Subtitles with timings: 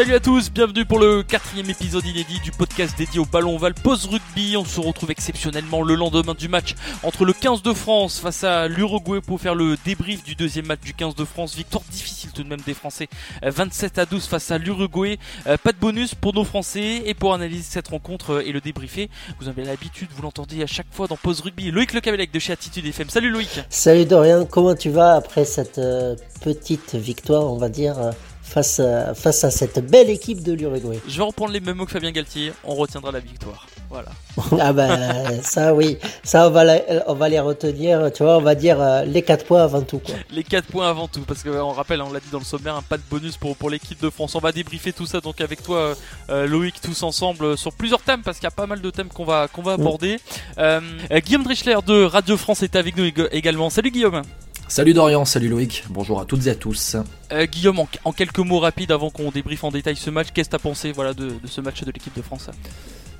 [0.00, 3.74] Salut à tous, bienvenue pour le quatrième épisode inédit du podcast dédié au ballon Val
[3.74, 4.56] Pause Rugby.
[4.56, 8.66] On se retrouve exceptionnellement le lendemain du match entre le 15 de France face à
[8.66, 11.54] l'Uruguay pour faire le débrief du deuxième match du 15 de France.
[11.54, 13.08] Victoire difficile tout de même des Français,
[13.44, 15.18] euh, 27 à 12 face à l'Uruguay.
[15.46, 18.62] Euh, Pas de bonus pour nos Français et pour analyser cette rencontre euh, et le
[18.62, 21.70] débriefer, vous avez l'habitude, vous l'entendez à chaque fois dans Pause Rugby.
[21.70, 23.10] Loïc Le Cabellec de chez Attitude FM.
[23.10, 27.98] Salut Loïc Salut Dorian, comment tu vas après cette euh, petite victoire, on va dire,
[27.98, 28.12] euh,
[28.50, 31.86] face, à, face à cette belle équipe de l'Uruguay Je vais reprendre les mêmes mots
[31.86, 33.66] que Fabien Galtier, on retiendra la victoire.
[33.88, 34.10] Voilà.
[34.60, 38.40] Ah ben ça oui, ça on va, la- on va les retenir, tu vois, on
[38.40, 40.14] va dire euh, les 4 points avant tout quoi.
[40.30, 42.82] Les 4 points avant tout, parce qu'on rappelle, on l'a dit dans le sommaire, un
[42.82, 44.34] pas de bonus pour, pour l'équipe de France.
[44.34, 45.94] On va débriefer tout ça donc avec toi, euh,
[46.30, 49.08] euh, Loïc, tous ensemble sur plusieurs thèmes, parce qu'il y a pas mal de thèmes
[49.08, 50.18] qu'on va, qu'on va aborder.
[50.58, 53.68] Euh, euh, Guillaume Drischler de Radio France est avec nous ég- également.
[53.70, 54.22] Salut Guillaume.
[54.70, 56.94] Salut Dorian, salut Loïc, bonjour à toutes et à tous.
[57.32, 60.48] Euh, Guillaume, en, en quelques mots rapides avant qu'on débriefe en détail ce match, qu'est-ce
[60.48, 62.48] que t'as pensé voilà, de, de ce match de l'équipe de France?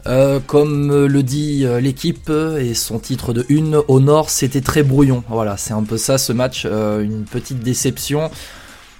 [0.06, 4.84] Euh, comme euh, le dit l'équipe et son titre de une au nord, c'était très
[4.84, 5.24] brouillon.
[5.28, 8.30] Voilà, c'est un peu ça ce match, euh, une petite déception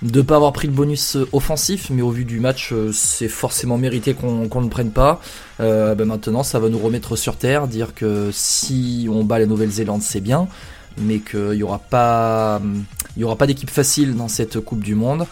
[0.03, 4.15] de pas avoir pris le bonus offensif, mais au vu du match, c'est forcément mérité
[4.15, 5.21] qu'on qu'on ne prenne pas.
[5.61, 9.47] Euh, ben maintenant, ça va nous remettre sur terre, dire que si on bat la
[9.47, 10.49] Nouvelle-Zélande, c'est bien,
[11.01, 12.61] mais qu'il y aura pas,
[13.17, 15.27] y aura pas d'équipe facile dans cette Coupe du Monde.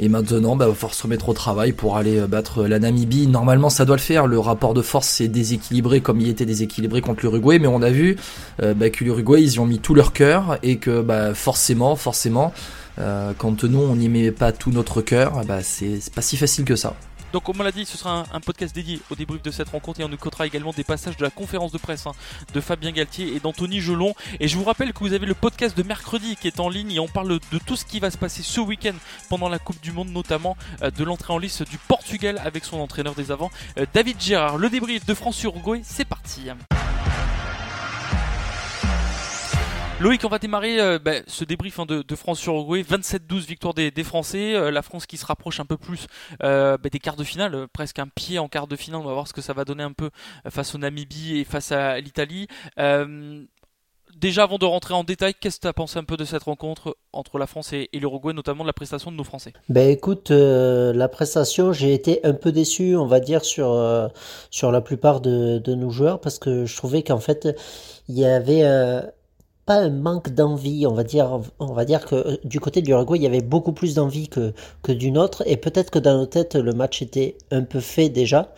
[0.00, 3.26] Et maintenant, bah, va falloir se remettre au travail pour aller euh, battre la Namibie.
[3.26, 4.26] Normalement, ça doit le faire.
[4.26, 7.90] Le rapport de force est déséquilibré comme il était déséquilibré contre l'Uruguay, mais on a
[7.90, 8.16] vu
[8.62, 11.96] euh, bah, que l'Uruguay, ils y ont mis tout leur cœur et que bah, forcément,
[11.96, 12.52] forcément,
[13.00, 16.64] euh, quand nous, on n'y met pas tout notre cœur, bah, c'est pas si facile
[16.64, 16.94] que ça.
[17.32, 20.00] Donc comme on l'a dit, ce sera un, podcast dédié au débrief de cette rencontre
[20.00, 22.12] et on nous également des passages de la conférence de presse hein,
[22.54, 24.14] de Fabien Galtier et d'Anthony Gelon.
[24.40, 26.92] Et je vous rappelle que vous avez le podcast de mercredi qui est en ligne
[26.92, 28.94] et on parle de tout ce qui va se passer ce week-end
[29.28, 32.78] pendant la Coupe du Monde, notamment euh, de l'entrée en lice du Portugal avec son
[32.78, 34.58] entraîneur des avants, euh, David Gérard.
[34.58, 36.48] Le débrief de France-Uruguay, c'est parti.
[40.00, 42.82] Loïc, on va démarrer euh, bah, ce débrief hein, de, de France-Uruguay.
[42.82, 44.54] 27-12 victoire des, Français.
[44.54, 46.06] Euh, la France qui se rapproche un peu plus
[46.44, 49.00] euh, bah, des quarts de finale, presque un pied en quart de finale.
[49.00, 50.10] On va voir ce que ça va donner un peu
[50.48, 52.46] face au Namibie et face à l'Italie.
[54.16, 56.44] Déjà, avant de rentrer en détail, qu'est-ce que tu as pensé un peu de cette
[56.44, 59.52] rencontre entre la France et, l'Uruguay, notamment de la prestation de nos Français?
[59.68, 64.10] Ben écoute, la prestation, j'ai été un peu déçu, on va dire, sur,
[64.50, 67.48] sur la plupart de, nos joueurs parce que je trouvais qu'en fait,
[68.08, 68.62] il y avait
[69.68, 72.86] pas un manque d'envie, on va dire, on va dire que euh, du côté de
[72.86, 76.16] l'Uruguay, il y avait beaucoup plus d'envie que, que du nôtre et peut-être que dans
[76.16, 78.54] nos têtes, le match était un peu fait déjà.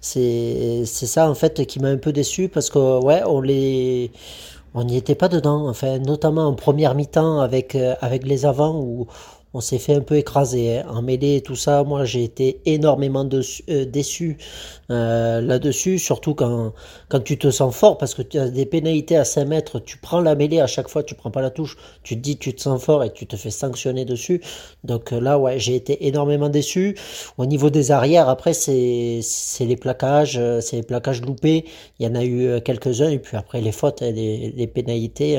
[0.00, 4.12] C'est, c'est ça en fait qui m'a un peu déçu parce que ouais, on les,
[4.74, 8.78] on n'y était pas dedans, enfin, notamment en première mi-temps avec, euh, avec les avants
[8.78, 9.08] où
[9.54, 10.86] on s'est fait un peu écraser hein.
[10.88, 11.84] en mêlée et tout ça.
[11.84, 14.38] Moi, j'ai été énormément euh, déçu
[14.90, 16.72] euh, là-dessus, surtout quand,
[17.08, 19.98] quand tu te sens fort parce que tu as des pénalités à 5 mètres, tu
[19.98, 22.54] prends la mêlée à chaque fois, tu prends pas la touche, tu te dis tu
[22.54, 24.40] te sens fort et tu te fais sanctionner dessus.
[24.84, 26.96] Donc euh, là, ouais, j'ai été énormément déçu.
[27.36, 29.20] Au niveau des arrières, après, c'est
[29.60, 31.64] les plaquages, c'est les plaquages loupés.
[31.98, 35.36] Il y en a eu quelques-uns et puis après les fautes et les, pénalités,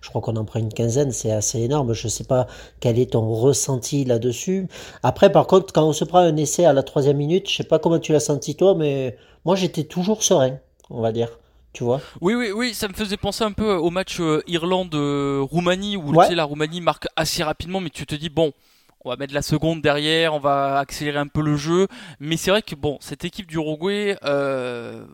[0.00, 1.92] je crois qu'on en prend une quinzaine, c'est assez énorme.
[1.92, 2.46] Je sais pas
[2.80, 4.66] quel est ton ressenti là-dessus.
[5.02, 7.64] Après, par contre, quand on se prend un essai à la troisième minute, je sais
[7.64, 10.58] pas comment tu l'as senti toi, mais moi j'étais toujours serein,
[10.90, 11.28] on va dire.
[11.72, 12.00] Tu vois?
[12.20, 16.24] Oui, oui, oui, ça me faisait penser un peu au match euh, Irlande-Roumanie où Ouais.
[16.26, 18.52] tu sais, la Roumanie marque assez rapidement, mais tu te dis, bon,
[19.04, 21.88] on va mettre la seconde derrière, on va accélérer un peu le jeu.
[22.20, 25.04] Mais c'est vrai que, bon, cette équipe d'Uruguay, euh,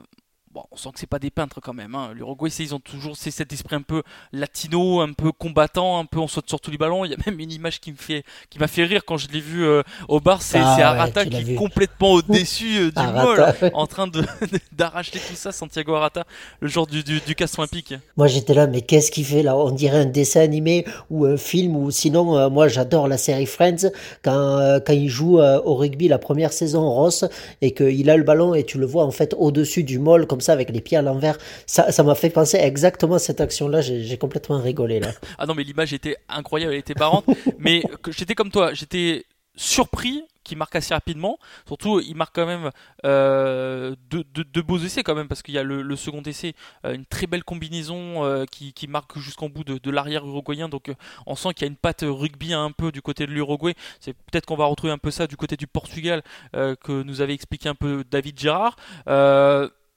[0.58, 1.94] bon, on sent que c'est pas des peintres quand même.
[1.94, 2.10] Hein.
[2.14, 4.02] L'Uruguay, ils ont toujours cet esprit un peu
[4.32, 7.04] latino, un peu combattant, un peu on saute sur tous les ballons.
[7.04, 9.28] Il y a même une image qui me fait, qui m'a fait rire quand je
[9.28, 10.42] l'ai vu euh, au bar.
[10.42, 13.70] C'est Ah ouais, Arata qui est complètement au-dessus euh, du Arata, mol, ouais.
[13.74, 14.22] en train de
[14.72, 15.52] d'arracher tout ça.
[15.52, 16.24] Santiago Arata,
[16.60, 17.94] le joueur du, du, du Castre Olympique.
[18.16, 19.56] Moi j'étais là, mais qu'est-ce qu'il fait là?
[19.56, 23.46] On dirait un dessin animé ou un film, ou sinon, euh, moi j'adore la série
[23.46, 23.90] Friends
[24.22, 27.24] quand, quand il joue au rugby la première saison Ross
[27.62, 30.40] et qu'il a le ballon et tu le vois en fait au-dessus du mol comme
[30.40, 31.36] ça ça avec les pieds à l'envers.
[31.66, 33.80] Ça, ça m'a fait penser exactement à cette action-là.
[33.80, 35.08] J'ai complètement rigolé là.
[35.38, 37.26] Ah non, mais l'image était incroyable, elle était marrante.
[37.58, 37.82] mais
[38.16, 39.24] j'étais comme toi, j'étais
[39.56, 41.38] surpris qu'il marque assez rapidement.
[41.66, 42.70] Surtout, il marque quand même
[43.04, 46.22] euh, deux, deux- deux beaux essais quand même, parce qu'il y a le, le second
[46.22, 46.54] essai,
[46.86, 50.68] euh, une très belle combinaison euh, qui, qui marque jusqu'en bout de, de l'arrière uruguayen.
[50.70, 50.94] Donc, euh,
[51.26, 53.74] on sent qu'il y a une patte rugby un peu du côté de l'Uruguay.
[54.00, 56.22] C'est peut-être qu'on va retrouver un peu ça du côté du Portugal
[56.54, 58.76] que nous avait expliqué un peu David Gérard.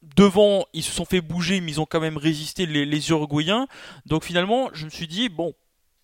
[0.01, 3.67] Devant, ils se sont fait bouger, mais ils ont quand même résisté les, Uruguayens.
[4.05, 5.53] Donc finalement, je me suis dit, bon,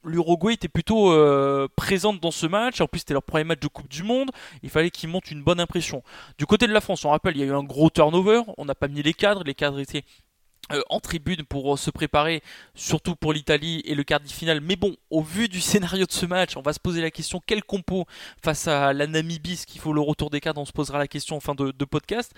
[0.04, 2.80] l'Uruguay était plutôt euh, présente dans ce match.
[2.80, 4.30] En plus, c'était leur premier match de Coupe du Monde.
[4.62, 6.04] Il fallait qu'ils montent une bonne impression.
[6.38, 8.42] Du côté de la France, on rappelle, il y a eu un gros turnover.
[8.58, 9.44] On n'a pas mis les cadres.
[9.44, 10.04] Les cadres étaient
[10.74, 12.44] euh, en tribune pour euh, se préparer,
[12.76, 14.62] surtout pour l'Italie et le quart de finale.
[14.62, 17.42] Mais bon, au vu du scénario de ce match, on va se poser la question
[17.46, 18.06] quel compo
[18.44, 21.08] face à la Namibie, ce qu'il faut le retour des cadres, on se posera la
[21.08, 22.34] question en fin de podcast.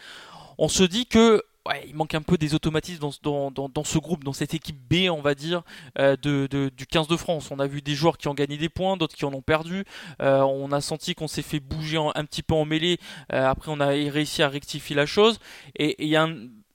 [0.59, 1.41] On se dit que
[1.85, 5.35] il manque un peu des automatismes dans, ce- groupe, dans cette équipe B, on va
[5.35, 5.61] dire,
[5.99, 7.49] euh, du 15 de France.
[7.51, 9.85] On a vu des joueurs qui ont gagné des points, d'autres qui en ont perdu.
[10.21, 12.97] Euh, on a senti qu'on s'est fait bouger un petit peu en mêlée.
[13.33, 15.39] Euh, après, on a réussi à rectifier la chose.
[15.75, 16.27] Et il y a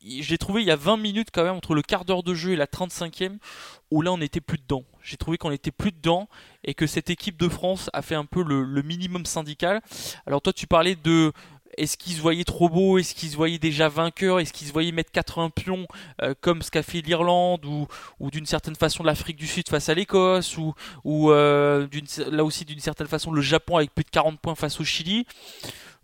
[0.07, 2.53] j'ai trouvé il y a 20 minutes quand même entre le quart d'heure de jeu
[2.53, 3.39] et la 35e
[3.91, 4.85] où là on n'était plus dedans.
[5.03, 6.29] J'ai trouvé qu'on n'était plus dedans
[6.63, 9.81] et que cette équipe de France a fait un peu le minimum syndical.
[10.27, 11.33] Alors toi tu parlais de
[11.77, 12.99] est-ce qu'ils se voyaient trop beaux?
[12.99, 14.41] Est-ce qu'ils se voyaient déjà vainqueurs?
[14.41, 15.87] Est-ce qu'ils se voyaient mettre 80 pions
[16.23, 17.87] euh, comme ce qu'a fait l'Irlande ou,
[18.21, 20.75] ou d'une certaine façon l'Afrique du Sud face à l'Écosse ou,
[21.05, 21.87] ou euh,
[22.31, 25.27] là aussi d'une certaine façon le Japon avec plus de 40 points face au Chili?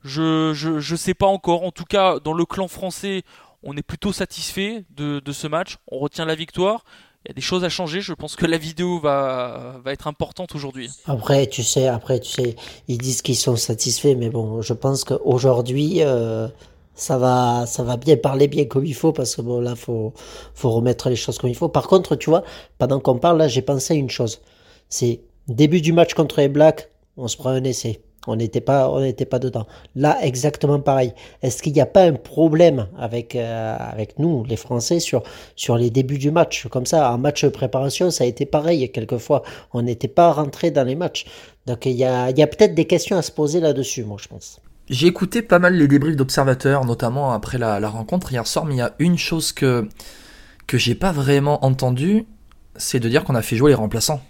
[0.03, 1.63] Je, je, sais pas encore.
[1.63, 3.23] En tout cas, dans le clan français,
[3.63, 5.77] on est plutôt satisfait de ce match.
[5.89, 6.85] On retient la victoire.
[7.25, 8.01] Il y a des choses à changer.
[8.01, 10.91] Je pense que la vidéo va, va être importante aujourd'hui.
[11.05, 12.57] Après, tu sais, après, tu sais,
[12.89, 16.49] ils disent qu'ils sont satisfaits, mais bon, je pense qu'aujourd'hui, euh,
[16.95, 20.15] ça va, ça va bien parler bien comme il faut, parce que bon, là, faut,
[20.55, 21.69] faut remettre les choses comme il faut.
[21.69, 22.43] Par contre, tu vois,
[22.79, 24.41] pendant qu'on parle, là, j'ai pensé à une chose.
[24.89, 28.01] C'est début du match contre les Blacks, on se prend un essai.
[28.27, 28.91] On n'était pas,
[29.31, 29.67] pas dedans.
[29.95, 31.15] Là, exactement pareil.
[31.43, 35.23] Est-ce qu'il n'y a pas un problème avec, euh, avec nous, les Français, sur,
[35.57, 36.67] sur les débuts du match?
[36.69, 38.91] Comme ça, en match de préparation, ça a été pareil.
[38.93, 41.25] Quelquefois, on n'était pas rentré dans les matchs.
[41.67, 44.29] Donc, il y a, y a peut-être des questions à se poser là-dessus, moi, je
[44.29, 44.61] pense.
[44.91, 48.75] J'ai écouté pas mal les débriefs d'observateurs, notamment après la, la rencontre hier soir, mais
[48.75, 49.89] il y a une chose que,
[50.67, 52.27] que j'ai pas vraiment entendue,
[52.77, 54.21] c'est de dire qu'on a fait jouer les remplaçants.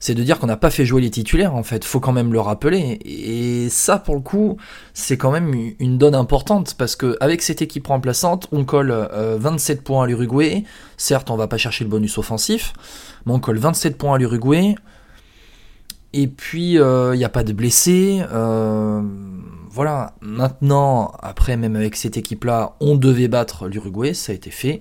[0.00, 1.84] C'est de dire qu'on n'a pas fait jouer les titulaires, en fait.
[1.84, 2.98] Faut quand même le rappeler.
[3.04, 4.56] Et ça, pour le coup,
[4.94, 9.36] c'est quand même une donne importante, parce que avec cette équipe remplaçante, on colle euh,
[9.38, 10.64] 27 points à l'Uruguay.
[10.96, 12.72] Certes, on va pas chercher le bonus offensif,
[13.26, 14.74] mais on colle 27 points à l'Uruguay.
[16.12, 18.22] Et puis, il n'y a pas de blessés.
[18.32, 19.02] euh,
[19.72, 24.80] voilà, maintenant, après, même avec cette équipe-là, on devait battre l'Uruguay, ça a été fait.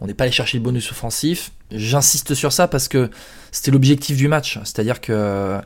[0.00, 1.52] On n'est pas allé chercher le bonus offensif.
[1.70, 3.10] J'insiste sur ça parce que
[3.52, 4.58] c'était l'objectif du match.
[4.64, 5.60] C'est-à-dire que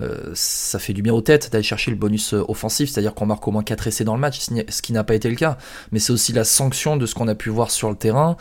[0.00, 3.46] euh, ça fait du bien aux têtes d'aller chercher le bonus offensif, c'est-à-dire qu'on marque
[3.48, 5.58] au moins 4 essais dans le match, ce qui n'a pas été le cas.
[5.92, 8.36] Mais c'est aussi la sanction de ce qu'on a pu voir sur le terrain,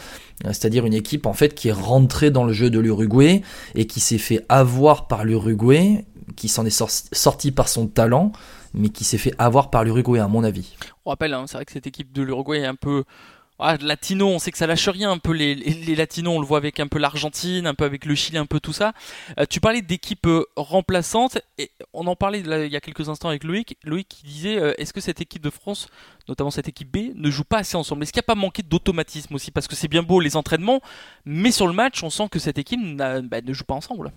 [0.45, 3.41] c'est-à-dire une équipe en fait qui est rentrée dans le jeu de l'Uruguay
[3.73, 6.05] et qui s'est fait avoir par l'Uruguay,
[6.35, 8.31] qui s'en est sorti, sorti par son talent
[8.73, 10.75] mais qui s'est fait avoir par l'Uruguay, à mon avis.
[11.05, 13.03] On rappelle, hein, c'est vrai que cette équipe de l'Uruguay est un peu.
[13.59, 16.39] Ah, latino, on sait que ça lâche rien un peu les, les, les latinos, on
[16.39, 18.93] le voit avec un peu l'Argentine, un peu avec le Chili, un peu tout ça.
[19.39, 23.09] Euh, tu parlais d'équipe euh, remplaçante et on en parlait là, il y a quelques
[23.09, 23.75] instants avec Loïc.
[23.83, 25.87] Loïc qui disait euh, est-ce que cette équipe de France,
[26.27, 28.03] notamment cette équipe B, ne joue pas assez ensemble?
[28.03, 29.49] Est-ce qu'il n'y a pas manqué d'automatisme aussi?
[29.49, 30.81] Parce que c'est bien beau les entraînements,
[31.25, 34.11] mais sur le match, on sent que cette équipe bah, ne joue pas ensemble.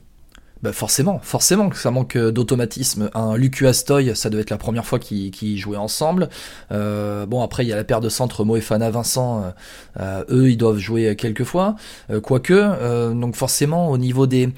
[0.63, 3.11] Bah forcément, forcément que ça manque d'automatisme.
[3.15, 6.29] Un Lucu ça devait être la première fois qu'ils qu jouaient ensemble.
[6.71, 9.53] Euh, bon, après, il y a la paire de centres Moefana Vincent,
[9.99, 11.77] euh, eux, ils doivent jouer quelques fois.
[12.11, 14.51] Euh, quoique, euh, donc forcément, au niveau des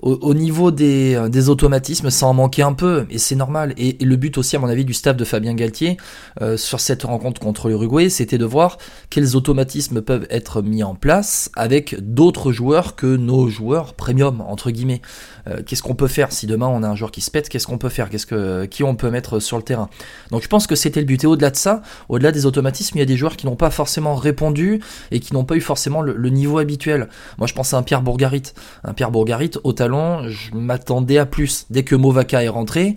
[0.00, 3.72] au, au, niveau des, des, automatismes, ça en manquait un peu, et c'est normal.
[3.76, 5.96] Et, le but aussi, à mon avis, du staff de Fabien Galtier
[6.40, 8.78] euh, sur cette rencontre contre l'Uruguay, c'était de voir
[9.10, 14.72] quels automatismes peuvent être mis en place avec d'autres joueurs que nos joueurs premium, entre
[14.72, 15.02] guillemets.
[15.48, 17.66] Euh, qu'est-ce qu'on peut faire si demain on a un joueur qui se pète Qu'est-ce
[17.66, 18.10] qu'on peut faire?
[18.10, 19.88] Qu'est-ce que qui on peut mettre sur le terrain?
[20.30, 21.24] Donc je pense que c'était le but.
[21.24, 23.70] Et au-delà de ça, au-delà des automatismes, il y a des joueurs qui n'ont pas
[23.70, 24.80] forcément répondu
[25.10, 27.08] et qui n'ont pas eu forcément le, niveau habituel.
[27.38, 28.54] Moi, je pense à un Pierre Bourgarit.
[28.84, 31.66] Un Pierre Bourgarit au talent je m'attendais à plus.
[31.70, 32.96] Dès que Movaka est rentré,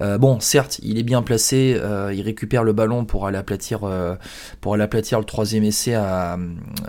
[0.00, 3.84] euh, bon, certes, il est bien placé, euh, il récupère le ballon pour aller aplatir,
[3.84, 4.16] euh,
[4.60, 6.38] pour aller aplatir le troisième essai à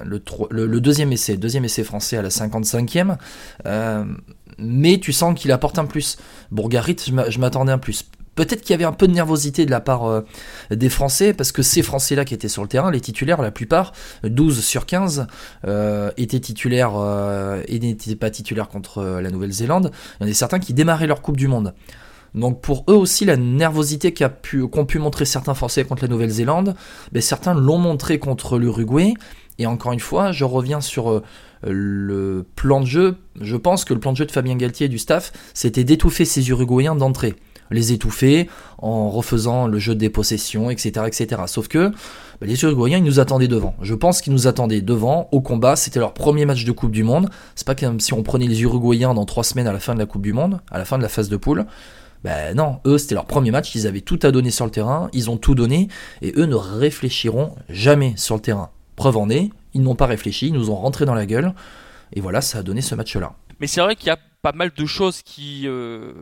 [0.03, 3.17] le, deuxième essai, deuxième essai français à la 55e.
[3.65, 4.05] Euh,
[4.57, 6.17] mais tu sens qu'il apporte un plus.
[6.51, 8.05] Bourgarit, je m'attendais un plus.
[8.35, 10.23] Peut-être qu'il y avait un peu de nervosité de la part
[10.69, 13.91] des Français, parce que ces Français-là qui étaient sur le terrain, les titulaires, la plupart,
[14.23, 15.27] 12 sur 15,
[15.67, 16.93] euh, étaient titulaires
[17.67, 19.91] et n'étaient pas titulaires contre la Nouvelle-Zélande.
[20.19, 21.73] Il y en a certains qui démarraient leur Coupe du Monde.
[22.33, 26.07] Donc pour eux aussi, la nervosité qu'a pu, qu'ont pu montrer certains Français contre la
[26.07, 26.75] Nouvelle-Zélande,
[27.11, 29.13] ben, certains l'ont montré contre l'Uruguay.
[29.59, 31.21] Et encore une fois, je reviens sur euh,
[31.63, 33.17] le plan de jeu.
[33.39, 36.25] Je pense que le plan de jeu de Fabien Galtier et du staff, c'était d'étouffer
[36.25, 37.35] ces Uruguayens d'entrée.
[37.69, 41.05] Les étouffer en refaisant le jeu des possessions, etc.
[41.07, 41.43] etc.
[41.47, 41.89] Sauf que
[42.39, 43.75] ben, les Uruguayens, ils nous attendaient devant.
[43.81, 45.75] Je pense qu'ils nous attendaient devant au combat.
[45.75, 47.29] C'était leur premier match de Coupe du Monde.
[47.55, 49.99] C'est pas comme si on prenait les Uruguayens dans trois semaines à la fin de
[49.99, 51.65] la Coupe du Monde, à la fin de la phase de poule.
[52.23, 55.09] Ben non, eux c'était leur premier match, ils avaient tout à donner sur le terrain,
[55.11, 55.87] ils ont tout donné,
[56.21, 58.69] et eux ne réfléchiront jamais sur le terrain.
[58.95, 61.53] Preuve en est, ils n'ont pas réfléchi, ils nous ont rentré dans la gueule,
[62.13, 63.33] et voilà, ça a donné ce match-là.
[63.61, 66.13] Mais c'est vrai qu'il y a pas mal de choses qui euh,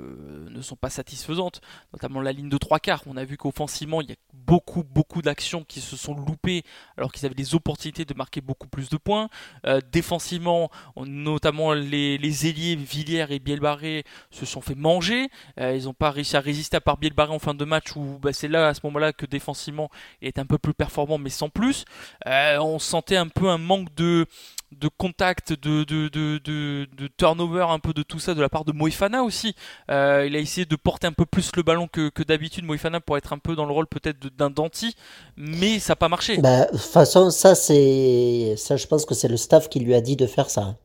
[0.49, 1.61] ne sont pas satisfaisantes,
[1.93, 3.01] notamment la ligne de trois quarts.
[3.07, 6.63] On a vu qu'offensivement, il y a beaucoup, beaucoup d'actions qui se sont loupées
[6.97, 9.29] alors qu'ils avaient des opportunités de marquer beaucoup plus de points.
[9.65, 15.29] Euh, défensivement, on- notamment les, les ailiers Villiers et Bielbarré se sont fait manger.
[15.57, 18.19] Euh, ils n'ont pas réussi à résister à part Bielbarré en fin de match où
[18.21, 19.89] bah, c'est là, à ce moment-là, que défensivement,
[20.21, 21.85] est un peu plus performant, mais sans plus.
[22.27, 24.25] Euh, on sentait un peu un manque de
[24.71, 28.65] de contact, de, de, de, de, turnover, un peu de tout ça de la part
[28.65, 29.55] de Moïfana aussi.
[29.89, 32.99] Euh, il a essayé de porter un peu plus le ballon que, que d'habitude, Moïfana,
[32.99, 34.95] pour être un peu dans le rôle peut-être d'un Danti,
[35.37, 36.37] mais ça n'a pas marché.
[36.37, 38.55] Bah, de toute façon, ça, c'est.
[38.57, 40.75] Ça, je pense que c'est le staff qui lui a dit de faire ça.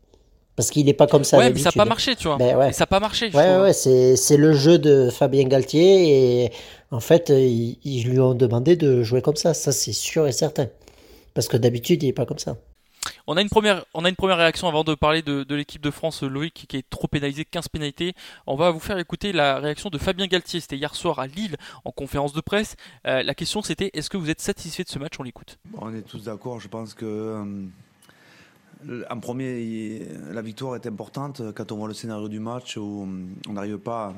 [0.56, 2.36] Parce qu'il n'est pas comme ça ouais, mais ça n'a pas marché, tu vois.
[2.36, 2.70] Ben ouais.
[2.70, 3.28] Et ça n'a pas marché.
[3.30, 6.52] je Ouais, ouais, c'est, c'est le jeu de Fabien Galtier et
[6.92, 9.52] en fait, ils, ils lui ont demandé de jouer comme ça.
[9.52, 10.68] Ça, c'est sûr et certain.
[11.34, 12.56] Parce que d'habitude, il n'est pas comme ça.
[13.26, 13.84] On a une première,
[14.36, 18.14] réaction avant de parler de, l'équipe de France, Loïc, qui est trop pénalisé, 15 pénalités.
[18.46, 20.60] On va vous faire écouter la réaction de Fabien Galtier.
[20.60, 22.76] C'était hier soir à Lille en conférence de presse.
[23.06, 25.14] Euh, la question c'était est-ce que vous êtes satisfait de ce match?
[25.18, 25.58] On l'écoute.
[25.78, 27.04] On est tous d'accord, je pense que
[28.86, 33.04] euh, en premier, la victoire est importante quand on voit le scénario du match où
[33.04, 34.14] euh, on n'arrive pas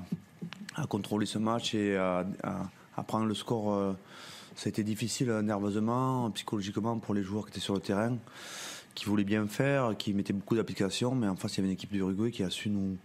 [0.75, 2.25] à, contrôler ce match et à,
[3.07, 3.95] prendre le score.
[4.57, 8.17] Ça a été difficile nerveusement, psychologiquement pour les joueurs qui étaient sur le terrain,
[8.97, 11.75] qui voulaient bien faire, qui mettaient beaucoup d'applications, mais en face il y avait une
[11.75, 12.97] équipe du Uruguay qui a su nous,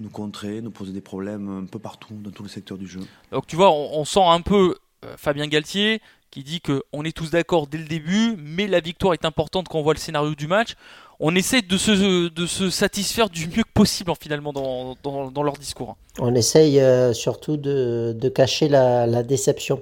[0.00, 3.00] nous contrer, nous poser des problèmes un peu partout, dans tous les secteurs du jeu.
[3.30, 4.74] Donc tu vois, on, on sent un peu
[5.04, 6.00] euh, Fabien Galtier
[6.32, 9.68] qui dit que on est tous d'accord dès le début, mais la victoire est importante
[9.68, 10.74] quand on voit le scénario du match.
[11.20, 15.30] On essaie de se, de se satisfaire du mieux que possible en, finalement dans, dans,
[15.30, 15.96] dans leur discours.
[16.18, 19.80] On essaye euh, surtout de, de cacher la, la déception.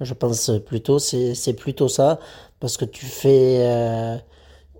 [0.00, 2.18] Je pense plutôt, c'est, c'est plutôt ça.
[2.58, 4.16] Parce que tu fais, euh,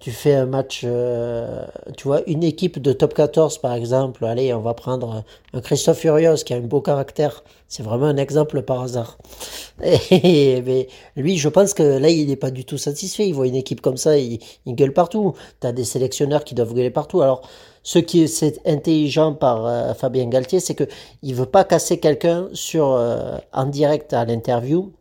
[0.03, 1.65] tu fais un match, euh,
[1.97, 4.25] tu vois, une équipe de top 14 par exemple.
[4.25, 5.23] Allez, on va prendre
[5.55, 7.45] un Christophe Furios qui a un beau caractère.
[7.69, 9.17] C'est vraiment un exemple par hasard.
[10.11, 13.29] Et, mais lui, je pense que là, il n'est pas du tout satisfait.
[13.29, 15.35] Il voit une équipe comme ça, il, il gueule partout.
[15.61, 17.21] Tu as des sélectionneurs qui doivent gueuler partout.
[17.23, 17.43] Alors,
[17.85, 20.85] ce qui est intelligent par euh, Fabien Galtier, c'est que
[21.23, 24.93] il veut pas casser quelqu'un sur euh, en direct à l'interview.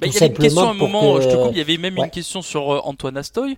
[0.00, 1.60] Bah, il y avait une question à un moment, que- je te coupe, il y
[1.60, 2.04] avait même Ouais.
[2.04, 3.56] une question sur Antoine Astoy.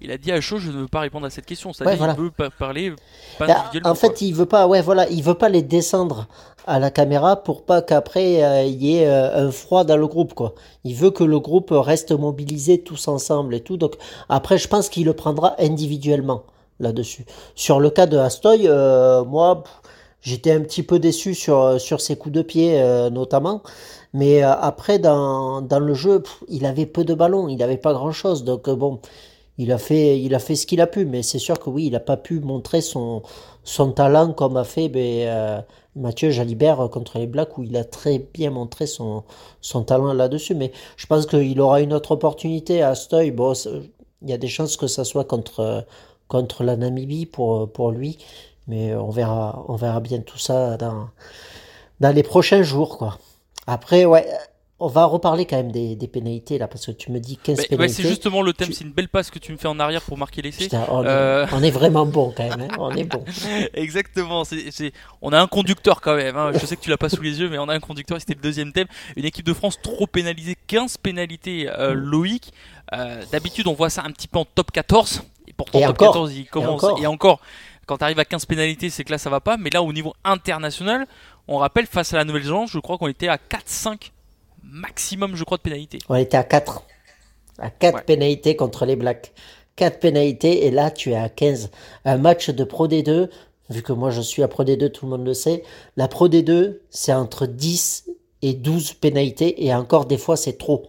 [0.00, 1.72] Il a dit à chaud, je ne veux pas répondre à cette question.
[1.72, 2.16] C'est-à-dire Ouais, voilà.
[2.18, 2.92] il veut pas parler
[3.38, 3.90] pas Bah, individuellement.
[3.90, 4.18] en fait, quoi.
[4.20, 6.26] il veut pas, ouais, voilà, il veut pas les descendre
[6.66, 10.06] à la caméra pour pas qu'après euh, il y ait euh, un froid dans le
[10.06, 10.54] groupe, quoi.
[10.84, 13.76] Il veut que le groupe reste mobilisé tous ensemble et tout.
[13.76, 13.94] Donc
[14.28, 16.44] après, je pense qu'il le prendra individuellement
[16.80, 17.24] là-dessus.
[17.54, 19.62] Sur le cas de Astoy, euh, moi,
[20.22, 22.82] j'étais un petit peu déçu sur sur ses coups de pied
[23.12, 23.62] notamment.
[24.12, 27.92] Mais après, dans, dans le jeu, pff, il avait peu de ballons, il n'avait pas
[27.92, 28.44] grand-chose.
[28.44, 29.00] Donc euh, bon,
[29.58, 31.04] il a fait, il a fait ce qu'il a pu.
[31.04, 33.22] Mais c'est sûr que oui, il n'a pas pu montrer son,
[33.62, 35.60] son talent comme a fait ben, euh,
[35.96, 39.24] Mathieu Jalibert contre les Blacks, où il a très bien montré son,
[39.60, 40.54] son talent là-dessus.
[40.54, 43.30] Mais je pense qu'il aura une autre opportunité à Stoy.
[43.30, 43.52] Bon,
[44.22, 45.86] il y a des chances que ça soit contre,
[46.28, 48.18] contre la Namibie pour, pour lui.
[48.66, 51.08] Mais on verra, on verra bien tout ça dans,
[52.00, 53.18] dans les prochains jours, quoi.
[53.66, 54.26] Après, ouais,
[54.80, 57.56] on va reparler quand même des, des pénalités, là, parce que tu me dis 15
[57.56, 58.02] Mais- ouais, pénalités.
[58.02, 60.02] c'est justement le thème, Tu- c'est une belle passe que tu me fais en arrière
[60.02, 60.68] pour marquer l'essai.
[60.90, 61.46] On, est- Euh.
[61.52, 63.24] on est vraiment bon quand même, hein, on est bon.
[63.74, 64.42] Exactement.
[65.22, 66.36] On a un conducteur quand même.
[66.36, 66.50] hein.
[66.54, 68.16] Je sais que tu l'as pas sous les yeux, mais on a un conducteur.
[68.16, 68.88] et C'était le deuxième thème.
[69.16, 71.68] Une équipe de France trop pénalisée, 15 pénalités.
[71.68, 72.52] euh, Loïc.
[72.92, 75.22] Euh, D'habitude, on voit ça un petit peu en top 14.
[75.46, 76.08] Et pourtant, Et top encore.
[76.08, 76.82] 14, il commence.
[76.84, 76.98] encore.
[77.00, 77.40] Et encore.
[77.86, 79.56] Quand tu arrives à 15 pénalités, c'est que là, ça va pas.
[79.56, 81.06] Mais là, au niveau international,
[81.48, 84.10] on rappelle, face à la Nouvelle-Zélande, je crois qu'on était à 4-5
[84.64, 85.98] maximum, je crois, de pénalités.
[86.08, 86.82] On était à 4.
[87.58, 88.02] À 4 Ouais.
[88.02, 89.32] pénalités contre les Blacks.
[89.76, 91.70] 4 pénalités et là tu es à 15.
[92.04, 93.28] Un match de Pro D2,
[93.70, 95.62] vu que moi je suis à Pro D2, tout le monde le sait.
[95.96, 98.10] La Pro D2, c'est entre 10
[98.42, 100.86] et 12 pénalités, et encore des fois c'est trop.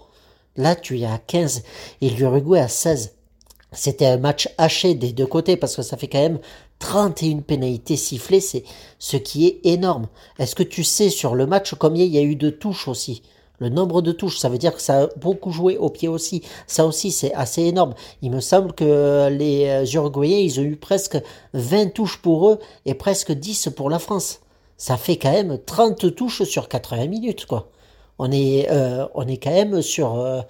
[0.58, 1.64] Là, tu es à 15
[2.02, 3.14] et l'Uruguay à 16.
[3.72, 6.40] C'était un match haché des deux côtés parce que ça fait quand même
[6.80, 8.64] 31 pénalités sifflées, c'est
[9.00, 10.08] ce qui est énorme.
[10.40, 13.22] Est-ce que tu sais sur le match combien il y a eu de touches aussi?
[13.60, 16.44] Le nombre de touches, ça veut dire que ça a beaucoup joué au pied aussi.
[16.68, 17.94] Ça aussi, c'est assez énorme.
[18.22, 21.18] Il me semble que les Uruguayens, ils ont eu presque
[21.54, 24.42] 20 touches pour eux et presque 10 pour la France.
[24.78, 27.70] Ça fait quand même 30 touches sur 80 minutes, quoi.
[28.20, 30.42] On est, euh, on est quand même sur, euh,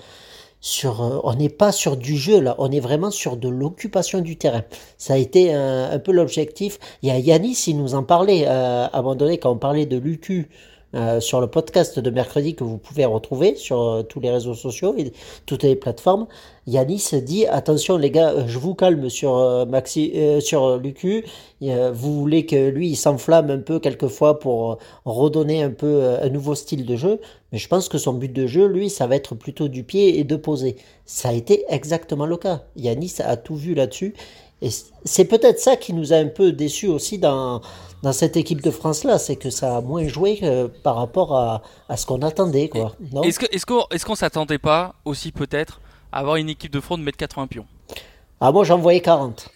[0.62, 4.22] sur, euh, on n'est pas sur du jeu là, on est vraiment sur de l'occupation
[4.22, 4.64] du terrain.
[4.98, 6.80] Ça a été un, peu l'objectif.
[7.02, 9.86] Il y a Yanis, il nous en parlait à un moment donné quand on parlait
[9.86, 10.50] de l'UQ
[10.96, 14.54] euh, sur le podcast de mercredi que vous pouvez retrouver sur euh, tous les réseaux
[14.54, 15.12] sociaux et
[15.46, 16.26] toutes les plateformes.
[16.68, 21.26] Yanis dit attention les gars, euh, je vous calme sur Maxi, sur Lucu.
[21.62, 26.86] vous voulez que lui s'enflamme un peu quelquefois pour redonner un peu un nouveau style
[26.86, 27.20] de jeu,
[27.52, 30.20] mais je pense que son but de jeu, lui, ça va être plutôt du pied
[30.20, 30.78] et de poser.
[31.06, 32.64] Ça a été exactement le cas.
[32.76, 34.14] Yanis a tout vu là-dessus.
[34.62, 34.70] Et
[35.04, 37.62] c'est peut-être ça qui nous a un peu déçus aussi dans,
[38.04, 40.40] dans cette équipe de France-là, c'est que ça a moins joué
[40.84, 42.70] par rapport à, à ce qu'on attendait.
[42.70, 42.96] Quoi.
[43.24, 45.82] Est-ce qu'on est qu'on est qu'on s'attendait pas aussi peut-être
[46.12, 47.66] à avoir une équipe de France de mettre 80 pions?
[48.40, 49.50] Ah moi j'en voyais 40.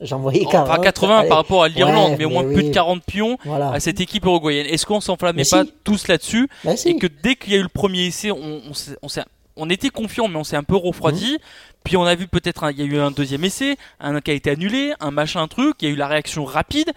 [0.00, 0.68] J'en voyais 40.
[0.68, 4.00] Pas 80 par rapport à l'Irlande, mais au moins plus de 40 pions à cette
[4.00, 4.66] équipe uruguayenne.
[4.66, 7.68] Est-ce qu'on s'enflammait pas tous là-dessus bah, Et que dès qu'il y a eu le
[7.68, 8.60] premier essai, on,
[9.02, 9.08] on,
[9.56, 11.34] on était confiant, mais on s'est un peu refroidi.
[11.34, 11.38] Mmh.
[11.84, 14.34] Puis on a vu peut-être, il y a eu un deuxième essai, un qui a
[14.34, 16.92] été annulé, un machin, un truc, il y a eu la réaction rapide.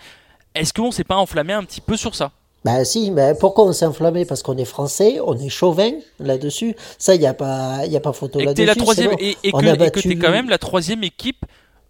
[0.56, 2.32] Est-ce qu'on s'est pas enflammé un petit peu sur ça?
[2.66, 4.26] Ben si, mais pourquoi on s'est enflammé?
[4.26, 6.76] Parce qu'on est français, on est chauvin là-dessus.
[6.98, 8.66] Ça, il n'y a, pas, y a pas photo là-dessus.
[8.66, 11.46] La troisième, et, et, que, tu es quand même la troisième équipe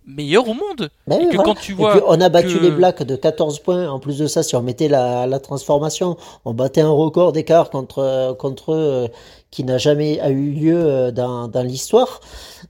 [0.09, 0.89] meilleure au monde.
[1.07, 3.89] Ben et que quand tu vois on a battu les Blacks de 14 points.
[3.89, 7.69] En plus de ça, si on mettait la, la transformation, on battait un record d'écart
[7.69, 9.09] contre, contre eux
[9.51, 12.21] qui n'a jamais eu lieu euh, dans, dans l'histoire.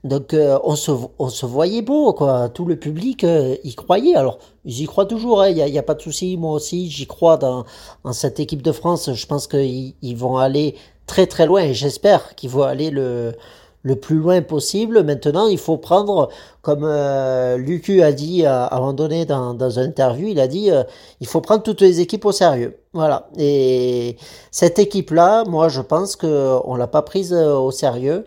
[0.02, 2.48] Donc euh, on, se, on se voyait beau, quoi.
[2.48, 4.14] Tout le public euh, y croyait.
[4.16, 5.68] Alors, ils y croient toujours, il hein.
[5.68, 6.36] n'y a, a, pas de souci.
[6.36, 7.64] Moi aussi, j'y crois dans,
[8.04, 9.12] dans, cette équipe de France.
[9.12, 10.74] Je pense qu'ils ils vont aller
[11.06, 13.34] très très loin et j'espère qu'ils vont aller le,
[13.82, 15.02] le plus loin possible.
[15.02, 16.28] Maintenant, il faut prendre,
[16.62, 20.48] comme euh, Lucu a dit à, un moment donné dans, dans une interview, il a
[20.48, 20.82] dit, euh,
[21.20, 22.76] il faut prendre toutes les équipes au sérieux.
[22.92, 23.28] Voilà.
[23.38, 24.16] Et
[24.50, 28.26] cette équipe-là, moi, je pense qu'on l'a pas prise euh, au sérieux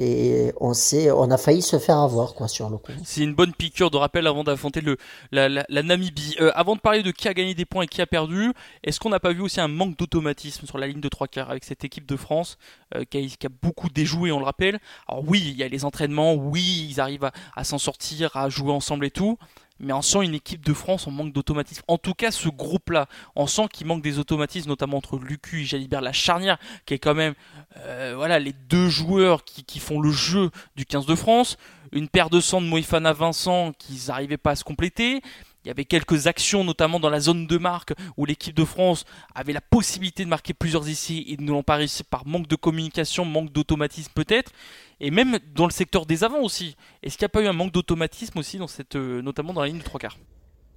[0.00, 2.92] et on sait, on a failli se faire avoir quoi sur le coup.
[3.04, 4.96] C'est une bonne piqûre de rappel avant d'affronter le
[5.32, 6.36] la, la, la Namibie.
[6.40, 8.52] Euh, avant de parler de qui a gagné des points et qui a perdu,
[8.84, 11.50] est-ce qu'on n'a pas vu aussi un manque d'automatisme sur la ligne de trois quarts
[11.50, 12.58] avec cette équipe de France
[12.94, 14.78] euh, qui, a, qui, a, beaucoup déjoué, on le rappelle?
[15.08, 18.48] Alors oui, il y a les entraînements, oui, ils arrivent à, à s'en sortir, à
[18.48, 19.36] jouer ensemble et tout
[19.80, 21.82] mais on sent une équipe de France en manque d'automatisme.
[21.88, 25.64] En tout cas, ce groupe-là, on sent qu'il manque des automatismes, notamment entre Lucu et
[25.64, 27.34] Jalibert, la charnière, qui est quand même
[27.78, 31.56] euh, voilà, les deux joueurs qui, qui, font le jeu du 15 de France.
[31.92, 35.22] Une paire de sang de Moïfana Vincent qui n'arrivaient pas à se compléter.
[35.64, 39.04] Il y avait quelques actions, notamment dans la zone de marque, où l'équipe de France
[39.34, 42.56] avait la possibilité de marquer plusieurs essais et ne l'ont pas réussi par manque de
[42.56, 44.52] communication, manque d'automatisme peut-être.
[45.00, 46.76] Et même dans le secteur des avants aussi.
[47.02, 49.60] Est-ce qu'il n'y a pas eu un manque d'automatisme aussi, dans cette, euh, notamment dans
[49.60, 50.18] la ligne de trois quarts?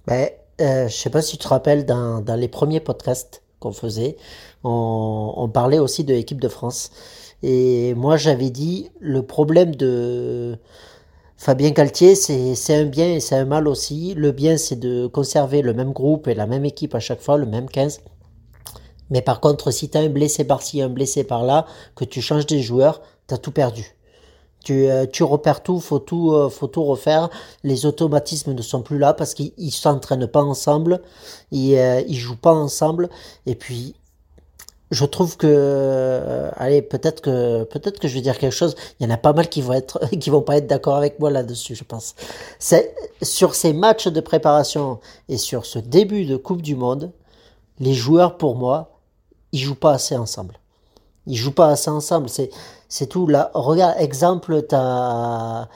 [0.06, 4.16] Ben, euh, Je sais pas si tu te rappelles, dans, les premiers podcasts qu'on faisait,
[4.64, 6.90] on, parlait aussi de l'équipe de France.
[7.44, 10.58] Et moi, j'avais dit, le problème de
[11.44, 14.14] Fabien Galtier, c'est un bien et c'est un mal aussi.
[14.14, 17.36] Le bien, c'est de conserver le même groupe et la même équipe à chaque fois,
[17.36, 18.00] le même 15.
[19.10, 22.46] Mais par contre, si tu as un blessé par-ci, un blessé par-là, que tu changes
[22.46, 23.96] des joueurs, tu as tout perdu.
[24.62, 27.28] Tu, euh, tu repères tout, faut tout, euh, faut tout refaire.
[27.64, 31.02] Les automatismes ne sont plus là parce qu'ils s'entraînent pas ensemble,
[31.50, 33.10] ils, euh, ils jouent pas ensemble.
[33.46, 33.96] Et puis,
[34.92, 38.76] je trouve que, allez, peut-être que, peut-être que je vais dire quelque chose.
[39.00, 39.80] Il y en a pas mal qui vont
[40.26, 42.14] vont pas être d'accord avec moi là-dessus, je pense.
[42.58, 45.00] C'est sur ces matchs de préparation
[45.30, 47.10] et sur ce début de Coupe du Monde,
[47.80, 48.98] les joueurs, pour moi,
[49.52, 50.58] ils jouent pas assez ensemble.
[51.26, 52.28] Ils jouent pas assez ensemble.
[52.28, 53.26] C'est, tout.
[53.26, 55.68] Là, regarde, exemple, t'as,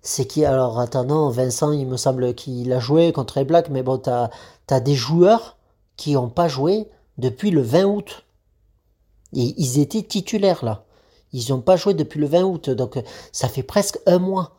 [0.00, 3.68] c'est qui, alors, attends, non, Vincent, il me semble qu'il a joué contre les Blacks,
[3.68, 4.30] mais bon, t'as,
[4.68, 5.56] t'as des joueurs
[5.96, 6.88] qui ont pas joué
[7.18, 8.24] depuis le 20 août.
[9.34, 10.84] Et ils étaient titulaires, là.
[11.32, 14.56] Ils n'ont pas joué depuis le 20 août, donc ça fait presque un mois.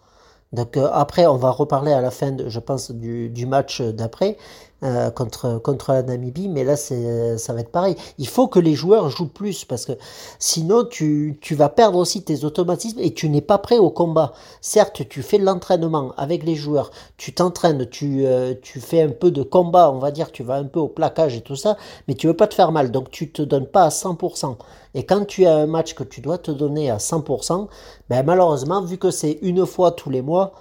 [0.54, 4.38] Donc euh, après, on va reparler à la fin, je pense, du, du match d'après.
[4.84, 7.96] euh, contre, contre la Namibie, mais là, ça va être pareil.
[8.20, 9.94] Il faut que les joueurs jouent plus, parce que
[10.40, 14.34] sinon, tu, tu vas perdre aussi tes automatismes et tu n'es pas prêt au combat.
[14.62, 19.32] Certes, tu fais l'entraînement avec les joueurs, tu t'entraînes, tu, euh, tu fais un peu
[19.32, 21.78] de combat, on va dire, tu vas un peu au plaquage et tout ça,
[22.08, 24.58] mais tu veux pas te faire mal, donc tu te donnes pas à 100%.
[24.96, 27.68] Et quand tu as un match que tu dois te donner à 100%,
[28.10, 30.54] ben malheureusement, vu que c'est une fois tous les mois,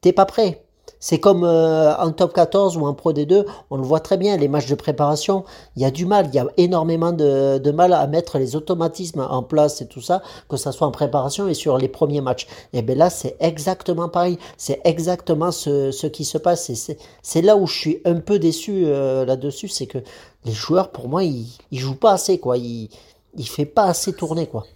[0.00, 0.64] t'es pas prêt.
[1.00, 4.36] C'est comme euh, en top 14 ou en Pro D2, on le voit très bien,
[4.36, 7.92] les matchs de préparation, il y a du mal, il y a énormément de, mal
[7.92, 11.54] à mettre les automatismes en place et tout ça, que ça soit en préparation et
[11.54, 12.46] sur les premiers matchs.
[12.72, 16.70] Et bien là, c'est exactement pareil, c'est exactement ce, qui se passe.
[16.70, 19.98] Et c'est là où je suis un peu déçu euh, là-dessus, c'est que
[20.44, 22.56] les joueurs, pour moi, ils, ils jouent pas assez, quoi.
[23.36, 24.66] Ils fait pas assez tourner, quoi.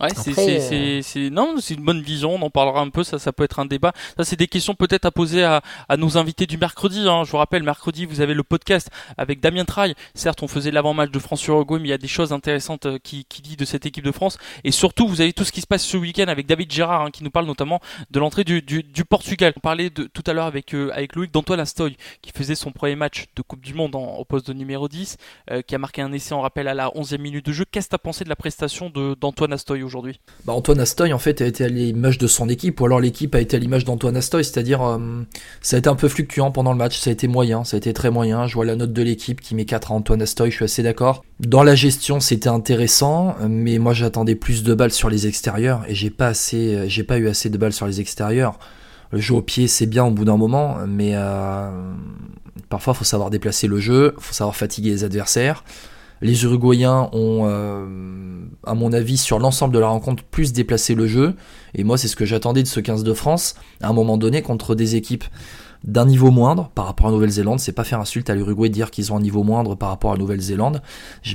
[0.00, 2.34] Ouais, euh, c'est non, c'est une bonne vision.
[2.34, 3.04] On en parlera un peu.
[3.04, 3.92] Ça, ça peut être un débat.
[4.16, 7.06] Ça, c'est des questions peut-être à poser à, à, nos invités du mercredi.
[7.08, 7.22] Hein.
[7.24, 9.94] Je vous rappelle, mercredi, vous avez le podcast avec Damien Traille.
[10.14, 12.98] Certes, on faisait l'avant-match de France Uruguay, mais il y a des choses intéressantes euh,
[13.02, 14.38] qui, qui dit de cette équipe de France.
[14.64, 17.10] Et surtout, vous avez tout ce qui se passe ce week-end avec David Gérard, hein,
[17.10, 19.52] qui nous parle notamment de l'entrée du, du, du, Portugal.
[19.56, 22.72] On parlait de, tout à l'heure avec euh, avec Loïc d'Antoine Astoy, qui faisait son
[22.72, 25.16] premier match de Coupe du Monde en, au poste de numéro 10,
[25.50, 27.64] euh, qui a marqué un essai en rappel à la 11e minute de jeu.
[27.70, 31.18] Qu'est-ce que tu as pensé de la prestation d'Antoine Astoy aujourd'hui bah, Antoine Astoy en
[31.18, 33.84] fait a été à l'image de son équipe, ou alors l'équipe a été à l'image
[33.84, 34.98] d'Antoine Astoy, c'est-à-dire euh,
[35.60, 37.78] ça a été un peu fluctuant pendant le match, ça a été moyen, ça a
[37.78, 38.46] été très moyen.
[38.46, 40.82] Je vois la note de l'équipe qui met 4 à Antoine Astoy, je suis assez
[40.82, 41.24] d'accord.
[41.40, 45.94] Dans la gestion, c'était intéressant, mais moi j'attendais plus de balles sur les extérieurs et
[45.94, 48.58] j'ai pas j'ai pas eu assez de balles sur les extérieurs.
[49.10, 51.70] Le jeu au pied, c'est bien au bout d'un moment, mais euh,
[52.70, 55.64] parfois faut savoir déplacer le jeu, faut savoir fatiguer les adversaires.
[56.22, 57.84] Les Uruguayens ont, euh,
[58.64, 61.34] à mon avis, sur l'ensemble de la rencontre, plus déplacé le jeu.
[61.74, 64.40] Et moi, c'est ce que j'attendais de ce 15 de France, à un moment donné,
[64.40, 65.24] contre des équipes
[65.82, 67.58] d'un niveau moindre par rapport à Nouvelle-Zélande.
[67.58, 70.12] C'est pas faire insulte à l'Uruguay de dire qu'ils ont un niveau moindre par rapport
[70.12, 70.80] à Nouvelle-Zélande.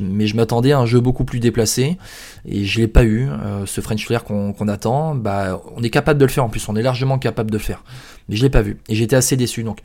[0.02, 1.98] Mais je m'attendais à un jeu beaucoup plus déplacé.
[2.46, 3.28] Et je l'ai pas eu.
[3.28, 6.68] Euh, ce French Flair qu'on attend, bah, on est capable de le faire en plus.
[6.70, 7.84] On est largement capable de le faire.
[8.30, 8.78] Mais je l'ai pas vu.
[8.88, 9.64] Et j'étais assez déçu.
[9.64, 9.82] Donc,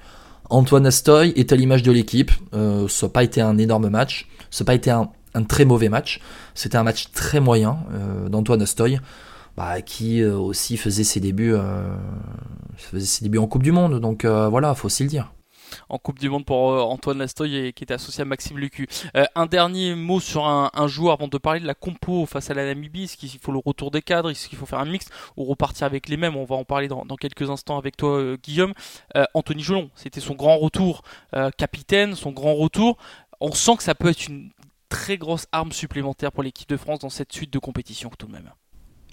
[0.51, 2.31] Antoine Astoy est à l'image de l'équipe.
[2.55, 4.29] Euh, ça n'a pas été un énorme match.
[4.51, 5.09] Ça n'a pas été un,
[5.49, 6.21] très mauvais match.
[6.55, 8.99] C'était un match très moyen euh, d'Antoine Astoy,
[9.57, 11.55] bah, qui euh, aussi faisait ses débuts,
[12.77, 14.01] faisait ses débuts en Coupe du Monde.
[14.01, 15.33] Donc voilà, faut aussi le dire
[15.89, 18.89] en Coupe du Monde pour euh, Antoine Lastoy qui était associé à Maxime Lucu.
[19.17, 22.55] Euh, un dernier mot sur un, joueur avant de parler de la compo face à
[22.55, 23.05] la Namibie.
[23.05, 24.31] Est-ce qu'il faut le retour des cadres?
[24.31, 25.07] Est-ce qu'il faut faire un mix
[25.37, 26.37] ou repartir avec les mêmes?
[26.37, 28.73] On va en parler dans, quelques instants avec toi, euh, Guillaume.
[29.35, 31.03] Anthony Jolon, c'était son grand retour,
[31.57, 32.97] capitaine, son grand retour.
[33.41, 34.51] On sent que ça peut être une
[34.89, 38.33] très grosse arme supplémentaire pour l'équipe de France dans cette suite de compétition tout de
[38.33, 38.51] même.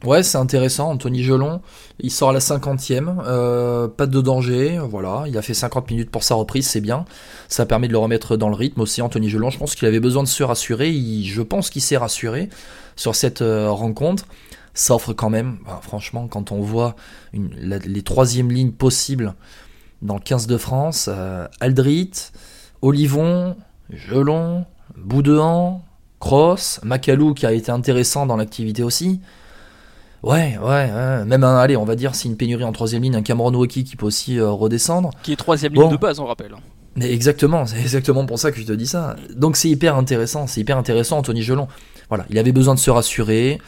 [0.05, 0.91] Ouais, c'est intéressant.
[0.91, 1.61] Anthony Gelon,
[1.99, 5.25] il sort à la cinquantième, euh, pas de danger, voilà.
[5.27, 7.03] Il a fait 50 minutes pour sa reprise, c'est bien.
[7.49, 9.01] Ça permet de le remettre dans le rythme aussi.
[9.01, 10.93] Anthony Gelon, je pense qu'il avait besoin de se rassurer.
[11.23, 12.49] je pense qu'il s'est rassuré
[12.95, 14.25] sur cette euh, rencontre.
[14.73, 16.95] Ça offre quand même, bah, franchement, quand on voit
[17.33, 19.33] les troisièmes lignes possibles
[20.01, 22.11] dans le 15 de France, euh, Aldrit,
[22.81, 23.57] Olivon,
[23.89, 25.81] Gelon, Boudouin,
[26.19, 29.19] Cross, Macalou qui a été intéressant dans l'activité aussi.
[30.23, 33.21] Ouais, ouais, même un, allez, on va dire, si une pénurie en troisième ligne, un
[33.21, 35.11] Cameron Wauki qui peut aussi euh, redescendre.
[35.23, 36.55] Qui est troisième ligne de base, on rappelle.
[36.95, 39.15] Mais exactement, c'est exactement pour ça que je te dis ça.
[39.33, 41.67] Donc c'est hyper intéressant, c'est hyper intéressant, Anthony Gelon.
[42.09, 43.59] Voilà, il avait besoin de se rassurer.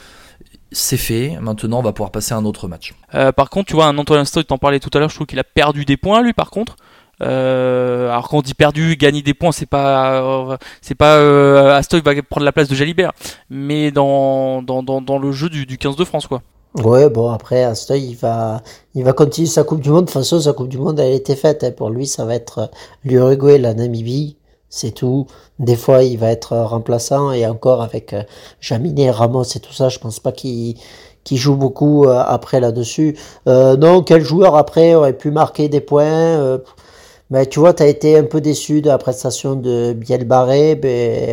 [0.74, 2.94] C'est fait, maintenant on va pouvoir passer à un autre match.
[3.14, 5.28] Euh, par contre, tu vois, un Antoine Stoy, t'en parlais tout à l'heure, je trouve
[5.28, 6.76] qu'il a perdu des points, lui, par contre.
[7.22, 12.02] Euh, alors quand on dit perdu, gagner des points, c'est pas, c'est pas euh, Astoy
[12.02, 13.12] va prendre la place de Jalibert,
[13.50, 16.42] mais dans, dans, dans, le jeu du, du 15 de France, quoi.
[16.76, 18.62] Ouais, bon, après, Astoy, il va,
[18.96, 20.06] il va continuer sa Coupe du Monde.
[20.06, 21.64] De toute façon, sa Coupe du Monde, elle a été faite.
[21.64, 21.72] Hein.
[21.72, 22.72] Pour lui, ça va être
[23.04, 24.38] l'Uruguay, la Namibie.
[24.70, 25.28] C'est tout.
[25.60, 28.24] Des fois, il va être remplaçant et encore avec euh,
[28.62, 30.78] Jaminet, Ramos et tout ça, je pense pas qu'il
[31.24, 33.18] qui joue beaucoup euh, après là-dessus.
[33.48, 36.58] Euh, non, quel joueur après aurait pu marquer des points euh,
[37.32, 40.78] mais tu vois, tu as été un peu déçu de la prestation de Biel Barré.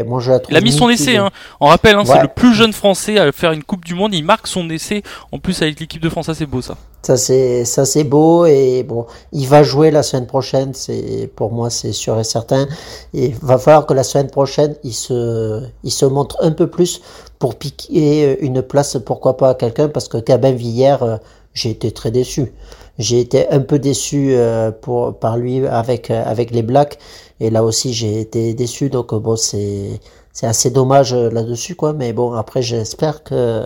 [0.07, 1.17] Moi, je la trouve il a mis son essai.
[1.17, 1.31] Hein.
[1.59, 4.15] On rappelle, hein, c'est le plus jeune Français à faire une Coupe du Monde.
[4.15, 5.03] Il marque son essai.
[5.33, 6.77] En plus, avec l'équipe de France, ça c'est beau, ça.
[7.03, 10.73] Ça c'est ça c'est beau et bon, il va jouer la semaine prochaine.
[10.73, 12.69] C'est pour moi, c'est sûr et certain.
[13.13, 17.01] il va falloir que la semaine prochaine, il se il se montre un peu plus
[17.39, 21.17] pour piquer une place, pourquoi pas à quelqu'un, parce que Gabin Villière, euh,
[21.55, 22.53] j'ai été très déçu.
[22.99, 24.73] J'ai été un peu déçu euh,
[25.21, 26.99] par lui avec, euh, avec les Blacks.
[27.41, 28.91] Et là aussi, j'ai été déçu.
[28.91, 30.01] Donc, bon, c'est,
[30.33, 31.93] c'est assez dommage euh, là-dessus, quoi.
[31.93, 33.65] Mais bon, après, j'espère que,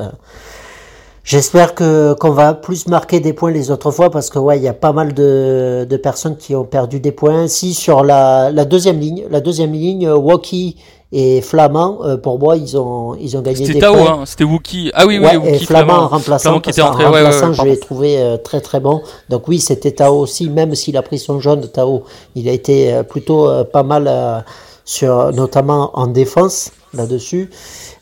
[1.25, 4.63] J'espère que qu'on va plus marquer des points les autres fois parce que ouais, il
[4.65, 7.47] y a pas mal de, de personnes qui ont perdu des points.
[7.47, 10.77] Si sur la, la deuxième ligne, la deuxième ligne, euh, Waki
[11.13, 14.19] et Flamand, euh, pour moi, ils ont ils ont gagné des C'était Tao, points.
[14.23, 14.91] hein, c'était Wookie.
[14.95, 17.19] Ah oui, oui, Ouais, Wookie, et Flamand en remplaçant, Flamand qui était entré, ouais, ouais,
[17.23, 19.01] remplaçant, ouais, je l'ai trouvé euh, très très bon.
[19.29, 22.03] Donc oui, c'était Tao aussi, même s'il a pris son jaune, Tao,
[22.35, 24.45] il a été plutôt pas mal
[24.85, 27.51] sur, notamment en défense là-dessus.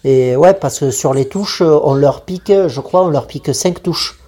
[0.05, 3.27] Et ouais, parce que sur les touches, euh, on leur pique, je crois, on leur
[3.27, 4.19] pique 5 touches.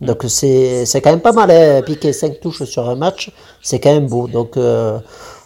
[0.00, 3.32] Donc c'est quand même pas mal, hein, piquer 5 touches sur un match,
[3.62, 4.28] c'est quand même beau.
[4.28, 4.98] Donc euh,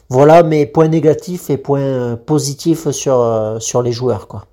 [0.08, 4.28] voilà mes points négatifs et points positifs sur, euh, sur les joueurs.
[4.28, 4.44] quoi.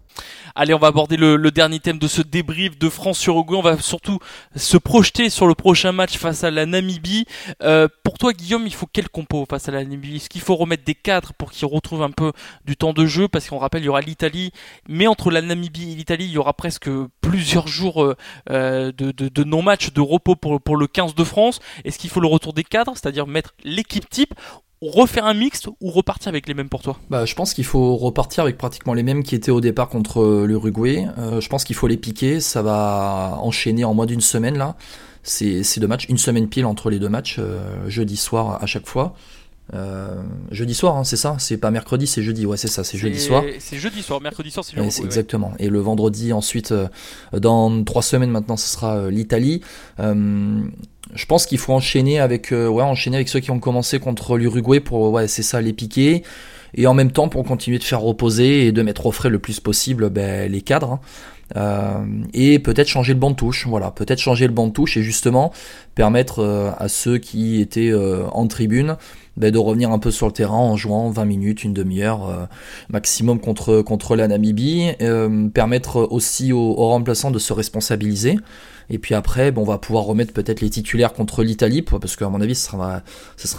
[0.55, 3.57] Allez, on va aborder le, dernier thème de ce débrief de France-Uruguay.
[3.57, 4.19] On va surtout
[4.55, 7.25] se projeter sur le prochain match face à la Namibie.
[7.63, 10.17] Euh, pour toi, Guillaume, il faut quel compo face à la Namibie?
[10.17, 12.31] Est-ce qu'il faut remettre des cadres pour qu'ils retrouvent un peu
[12.65, 13.27] du temps de jeu?
[13.27, 14.51] Parce qu'on rappelle, il y aura l'Italie.
[14.87, 16.89] Mais entre la Namibie et l'Italie, il y aura presque
[17.21, 18.15] plusieurs jours euh,
[18.49, 21.59] euh, de non-match, de repos pour, pour le 15 de France.
[21.85, 24.33] Est-ce qu'il faut le retour des cadres, c'est-à-dire mettre l'équipe type
[24.81, 27.95] refaire un mixte ou repartir avec les mêmes pour toi Bah, je pense qu'il faut
[27.95, 31.07] repartir avec pratiquement les mêmes qui étaient au départ contre euh, l'Uruguay.
[31.17, 32.39] Euh, je pense qu'il faut les piquer.
[32.39, 34.75] Ça va enchaîner en moins d'une semaine là.
[35.23, 38.65] C'est c'est deux matchs, une semaine pile entre les deux matchs, euh, jeudi soir à
[38.65, 39.13] chaque fois.
[39.73, 40.21] Euh,
[40.51, 41.35] jeudi soir, hein, c'est ça?
[41.39, 42.45] C'est pas mercredi, c'est jeudi.
[42.45, 43.43] Ouais, c'est ça, c'est jeudi soir.
[43.59, 45.05] C'est jeudi soir, mercredi soir, c'est ouais.
[45.05, 45.53] exactement.
[45.59, 46.87] Et le vendredi, ensuite, euh,
[47.31, 49.61] dans trois semaines maintenant, ce sera euh, l'Italie.
[49.99, 50.61] Euh,
[51.13, 54.37] je pense qu'il faut enchaîner avec, euh, ouais, enchaîner avec ceux qui ont commencé contre
[54.37, 56.23] l'Uruguay pour, ouais, c'est ça, les piquer.
[56.73, 59.39] Et en même temps, pour continuer de faire reposer et de mettre au frais le
[59.39, 60.93] plus possible ben, les cadres.
[60.93, 60.99] hein.
[61.55, 64.97] Euh, et peut-être changer le banc de touche, voilà, peut-être changer le banc de touche
[64.97, 65.51] et justement
[65.95, 68.97] permettre euh, à ceux qui étaient euh, en tribune
[69.37, 72.49] ben, de revenir un peu sur le terrain en jouant 20 minutes, une demi-heure
[72.89, 78.37] maximum contre, contre la Namibie, euh, permettre aussi aux, aux remplaçants de se responsabiliser.
[78.89, 82.29] Et puis après, bon, on va pouvoir remettre peut-être les titulaires contre l'Italie, parce qu'à
[82.29, 83.01] mon avis, ce sera,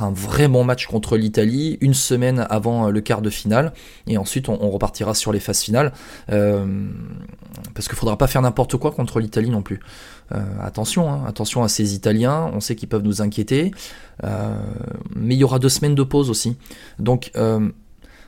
[0.01, 3.73] un vrai bon match contre l'Italie, une semaine avant euh, le quart de finale,
[4.07, 5.93] et ensuite on, repartira sur les phases finales,
[6.31, 6.67] euh,
[7.75, 9.81] parce qu'il faudra pas faire n'importe quoi contre l'Italie non plus.
[10.33, 13.73] Euh, attention, hein, attention à ces Italiens, on sait qu'ils peuvent nous inquiéter,
[14.23, 16.57] mais il y aura deux semaines de pause aussi.
[16.99, 17.33] Donc,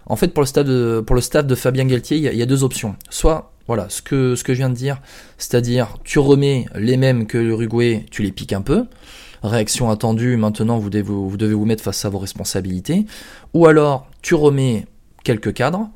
[0.06, 2.46] en fait, pour le, stade de, pour le staff de Fabien Galtier, il y a
[2.46, 2.96] deux options.
[3.08, 5.00] Soit, voilà, ce que, je viens de dire,
[5.38, 8.86] c'est-à-dire tu remets les mêmes que l'Uruguay, tu les piques un peu.
[9.42, 11.02] Réaction attendue, maintenant vous devez
[11.54, 13.06] vous, mettre face à vos responsabilités.
[13.54, 14.86] Ou alors tu remets
[15.22, 15.88] quelques cadres,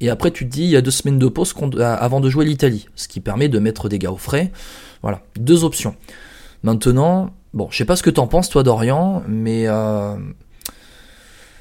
[0.00, 2.44] et après tu te dis il y a deux semaines de pause avant de jouer
[2.44, 4.52] l'Italie, ce qui permet de mettre des gars au frais.
[5.02, 5.94] Voilà, deux options.
[6.62, 10.16] Maintenant, bon, je sais pas ce que t'en penses toi Dorian, mais euh,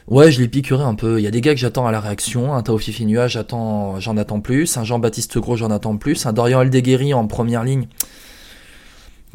[0.08, 1.20] ouais, je les piquerai un peu.
[1.20, 4.18] Il y a des gars que j'attends à la réaction, un Tao Fifi j'attends, j'en
[4.18, 7.88] attends plus, un Jean-Baptiste Gros, j'en attends plus, un Dorian Aldeguerri en première ligne.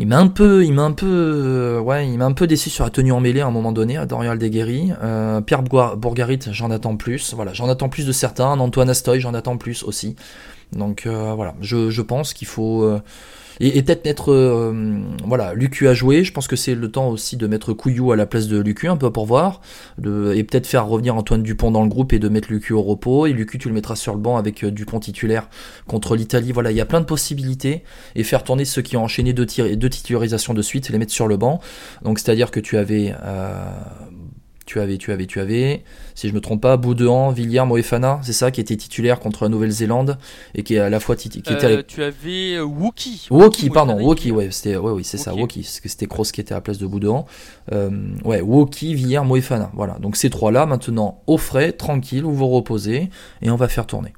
[0.00, 2.70] Il m'a un peu, il m'a un peu, euh, ouais, il m'a un peu déçu
[2.70, 4.92] sur la tenue en mêlée à un moment donné, à Dorian Aldeguerri.
[5.02, 7.34] Euh, Pierre Bourga- Bourgarit, j'en attends plus.
[7.34, 8.60] Voilà, j'en attends plus de certains.
[8.60, 10.14] Antoine Astoy, j'en attends plus aussi.
[10.72, 13.00] Donc euh, voilà, je, je pense qu'il faut euh,
[13.60, 16.24] et, peut-être mettre euh, voilà Lucu à jouer.
[16.24, 18.88] Je pense que c'est le temps aussi de mettre Couillou à la place de Lucu
[18.88, 19.60] un peu pour voir,
[19.98, 23.26] et peut-être faire revenir Antoine Dupont dans le groupe et de mettre Lucu au repos.
[23.26, 25.48] Et Lucu, tu le mettras sur le banc avec Dupont titulaire
[25.86, 26.52] contre l'Italie.
[26.52, 27.82] Voilà, il y a plein de possibilités
[28.14, 31.12] et faire tourner ceux qui ont enchaîné deux, deux titularisations de suite et les mettre
[31.12, 31.60] sur le banc.
[32.02, 33.14] Donc c'est-à-dire que tu avais
[34.68, 35.82] tu avais, tu avais, tu avais,
[36.14, 39.48] si je me trompe pas, Boudouan, Villiers, Moefana, c'est ça, qui était titulaire contre la
[39.48, 40.18] Nouvelle-Zélande
[40.54, 41.40] et qui est à la fois qui était
[41.78, 43.26] Euh, tu avais euh, Wookie.
[43.30, 45.32] Woki, pardon, qui- ouais, c'était, ouais, oui, c'est ça,
[45.80, 47.24] que c'était Kroos qui était à la place de Boudouan.
[47.72, 47.90] Euh,
[48.24, 49.94] ouais, Woki, Villiers, Moefana, voilà.
[50.00, 53.08] Donc ces trois-là, maintenant, au frais, tranquille, vous vous reposez,
[53.40, 54.12] et on va faire tourner.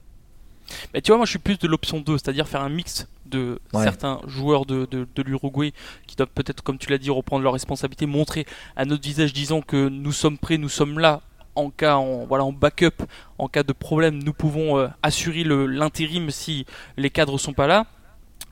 [0.94, 3.60] Mais tu vois, moi je suis plus de l'option 2, c'est-à-dire faire un mix de
[3.72, 3.84] Ouais.
[3.84, 5.72] certains joueurs de, de, de l'Uruguay
[6.06, 8.44] qui doivent peut-être, comme tu l'as dit, reprendre leurs responsabilités, montrer
[8.76, 11.20] à notre visage, disons que nous sommes prêts, nous sommes là
[11.56, 13.02] en cas, en, voilà, en backup,
[13.38, 16.64] en cas de problème, nous pouvons euh, assurer le- l'intérim si
[16.96, 17.86] les cadres sont pas là.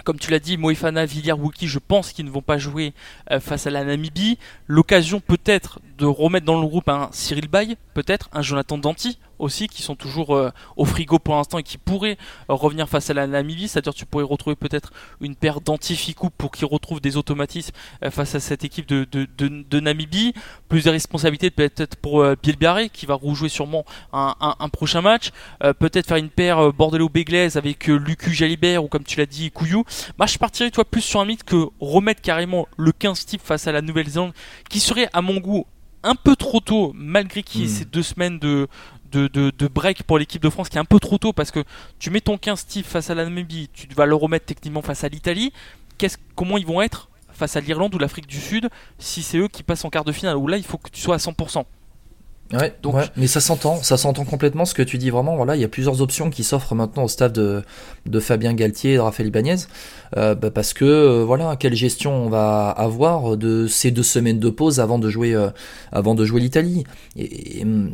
[0.05, 2.93] Comme tu l'as dit, Moefana, Villiers, Wookie, je pense qu'ils ne vont pas jouer
[3.33, 4.39] euh, face à la Namibie.
[4.69, 9.69] L'occasion peut-être de remettre dans le groupe un Cyril Bay, peut-être un Jonathan Danti aussi,
[9.69, 12.19] qui sont toujours euh, au frigo pour l'instant et qui pourraient
[12.51, 13.69] euh, revenir face à la Namibie.
[13.69, 17.75] C'est-à-dire tu pourrais retrouver peut-être une paire d'antificou pour qu'ils retrouvent des automatismes
[18.05, 20.35] euh, face à cette équipe de, Namibie.
[20.69, 25.31] Plus de responsabilités peut-être pour Bielbiaré qui va rejouer sûrement un, un, prochain match.
[25.61, 29.85] Peut-être faire une paire Bordelot-Béglaise avec Lucu Jalibert ou comme tu l'as dit Couillou.
[30.19, 33.67] Moi je partirais toi plus sur un mythe que remettre carrément le 15 type face
[33.67, 34.33] à la Nouvelle-Zélande
[34.69, 35.67] qui serait à mon goût
[36.03, 37.71] un peu trop tôt malgré qu'il y ait Hmm.
[37.71, 38.69] ces deux semaines de,
[39.13, 41.51] de, de, de break pour l'équipe de France qui est un peu trop tôt parce
[41.51, 41.65] que
[41.99, 45.05] tu mets ton 15 type face à la Namibie, tu vas le remettre techniquement face
[45.05, 45.53] à l'Italie.
[45.99, 49.49] qu'est-ce, comment ils vont être face à l'Irlande ou l'Afrique du Sud si c'est eux
[49.49, 50.37] qui passent en quart de finale?
[50.37, 51.65] Où là, il faut que tu sois à 100%.
[52.53, 55.37] Ouais, Donc- ouais, mais ça s'entend, ça s'entend complètement ce que tu dis vraiment.
[55.37, 57.63] Voilà, il y a plusieurs options qui s'offrent maintenant au staff de,
[58.07, 59.57] de Fabien Galtier et de Raphaël Ibanez,
[60.17, 64.39] euh, bah, parce que euh, voilà, quelle gestion on va avoir de ces deux semaines
[64.39, 65.51] de pause avant de jouer, euh,
[65.93, 66.85] avant de jouer l'Italie?
[67.17, 67.91] Et, et, hum,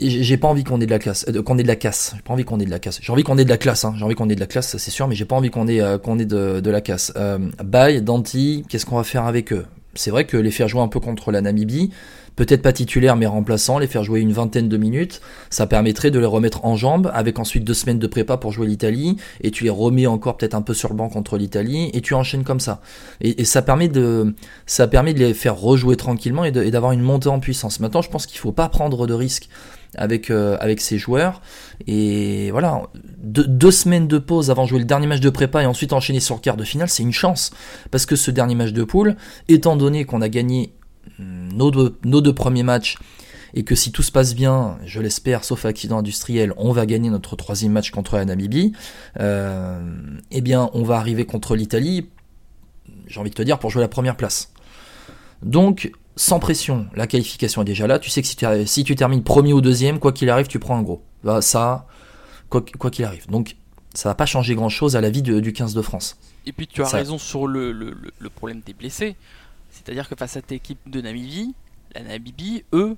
[0.00, 2.12] et j'ai pas envie qu'on ait de la classe, euh, qu'on ait de la casse.
[2.16, 3.00] J'ai pas envie qu'on ait de la casse.
[3.02, 3.84] J'ai envie qu'on ait de la classe.
[3.84, 3.94] Hein.
[3.98, 5.80] J'ai envie qu'on ait de la classe, c'est sûr, mais j'ai pas envie qu'on ait,
[5.80, 7.12] euh, qu'on ait de, de la casse.
[7.16, 9.66] Euh, Bay, Danti, qu'est-ce qu'on va faire avec eux?
[9.94, 11.90] C'est vrai que les faire jouer un peu contre la Namibie,
[12.38, 15.20] peut-être pas titulaire mais remplaçant, les faire jouer une vingtaine de minutes,
[15.50, 18.68] ça permettrait de les remettre en jambes, avec ensuite deux semaines de prépa pour jouer
[18.68, 22.00] l'Italie, et tu les remets encore peut-être un peu sur le banc contre l'Italie, et
[22.00, 22.80] tu enchaînes comme ça.
[23.20, 27.28] Et, ça permet de, ça permet de les faire rejouer tranquillement et d'avoir une montée
[27.28, 27.80] en puissance.
[27.80, 29.48] Maintenant, je pense qu'il faut pas prendre de risques
[29.96, 31.40] avec euh, avec ces joueurs,
[31.88, 32.82] et voilà,
[33.18, 36.20] deux, semaines de pause avant de jouer le dernier match de prépa et ensuite enchaîner
[36.20, 37.50] sur le quart de finale, c'est une chance,
[37.90, 39.16] parce que ce dernier match de poule,
[39.48, 40.72] étant donné qu'on a gagné
[41.18, 42.96] nos deux, nos deux premiers matchs
[43.54, 47.08] et que si tout se passe bien, je l'espère, sauf accident industriel, on va gagner
[47.10, 48.72] notre troisième match contre la Namibie,
[49.20, 49.80] euh,
[50.30, 52.08] eh bien on va arriver contre l'Italie,
[53.06, 54.52] j'ai envie de te dire, pour jouer la première place.
[55.42, 58.96] Donc, sans pression, la qualification est déjà là, tu sais que si tu, si tu
[58.96, 61.02] termines premier ou deuxième, quoi qu'il arrive, tu prends un gros.
[61.24, 61.86] Bah, ça,
[62.48, 63.26] quoi qu'il arrive.
[63.28, 63.56] Donc,
[63.94, 66.18] ça va pas changer grand-chose à la vie de- du 15 de France.
[66.46, 69.16] Et puis tu as Ça- raison sur le, le- le- le problème des blessés.
[69.84, 71.54] C'est-à-dire que face à cette équipe de Namibie,
[71.94, 72.96] la Namibie, eux,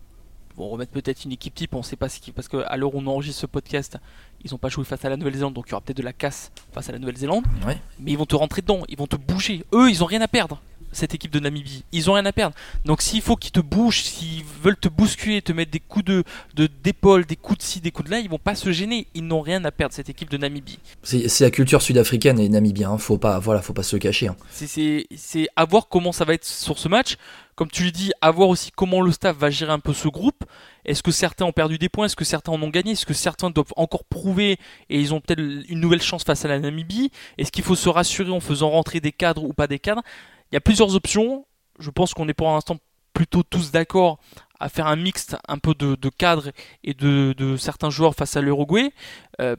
[0.57, 2.33] vont remettre peut-être une équipe type, on sait pas ce qui.
[2.33, 3.99] Parce qu'à l'heure où on enregistre ce podcast,
[4.45, 6.13] ils n'ont pas joué face à la Nouvelle-Zélande, donc il y aura peut-être de la
[6.13, 7.45] casse face à la Nouvelle-Zélande.
[7.67, 7.79] Ouais.
[7.99, 9.65] Mais ils vont te rentrer dedans, ils vont te bouger.
[9.73, 10.61] Eux, ils ont rien à perdre.
[10.93, 12.55] Cette équipe de Namibie, ils ont rien à perdre.
[12.85, 16.25] Donc s'il faut qu'ils te bougent, s'ils veulent te bousculer, te mettre des coups de
[16.55, 19.07] de- d'épaule, des coups de ci, des coups de là, ils vont pas se gêner.
[19.15, 20.79] Ils n'ont rien à perdre cette équipe de Namibie.
[21.03, 22.99] C'est la culture sud-africaine et namibienne, hein.
[22.99, 24.29] faut pas, voilà, faut pas se le cacher.
[24.29, 24.37] hein.
[24.51, 27.17] C'est- C'est c'est à voir comment ça va être sur ce match.
[27.57, 30.09] Comme tu le dis, à voir aussi comment le staff va gérer un peu ce
[30.09, 30.45] groupe.
[30.87, 32.07] Est-ce que certains ont perdu des points?
[32.07, 32.93] Est-ce que certains en ont gagné?
[32.93, 36.49] Est-ce que certains doivent encore prouver et ils ont peut-être une nouvelle chance face à
[36.49, 37.11] la Namibie?
[37.37, 40.03] Est-ce qu'il faut se rassurer en faisant rentrer des cadres ou pas des cadres?
[40.51, 41.47] Il y a plusieurs options.
[41.79, 42.77] Je pense qu'on est pour l'instant
[43.13, 44.19] plutôt tous d'accord
[44.59, 46.51] à faire un mixte un peu de, de cadres
[46.85, 48.93] et de, certains joueurs face à l'Uruguay.
[49.41, 49.57] Euh,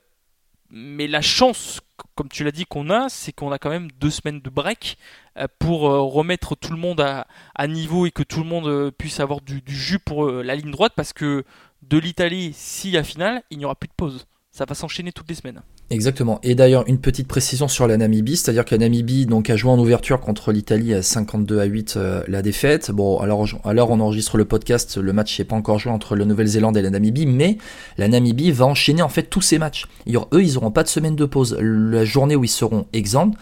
[0.69, 1.81] mais la chance,
[2.15, 4.97] comme tu l'as dit, qu'on a, c'est qu'on a quand même deux semaines de break
[5.37, 9.19] euh, pour euh, remettre tout le monde à, niveau et que tout le monde puisse
[9.19, 11.43] avoir du, du jus pour la ligne droite parce que
[11.81, 14.27] de l'Italie, s'il y a finale, il n'y aura plus de pause.
[14.51, 15.61] Ça va s'enchaîner toutes les semaines.
[15.91, 16.39] Exactement.
[16.41, 19.71] Et d'ailleurs, une petite précision sur la Namibie, c'est-à-dire que la Namibie donc, a joué
[19.71, 22.91] en ouverture contre l'Italie à 52 à 8 euh, la défaite.
[22.91, 26.23] Bon, alors, alors on enregistre le podcast, le match n'est pas encore joué entre la
[26.23, 27.57] Nouvelle-Zélande et la Namibie, mais
[27.97, 29.85] la Namibie va enchaîner en fait tous ses matchs.
[30.07, 31.57] Eux, ils n'auront pas de semaine de pause.
[31.59, 33.33] La journée où ils seront exempts,